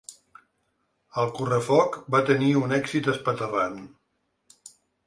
[1.23, 3.79] El correfoc va tenir un èxit espaterrant.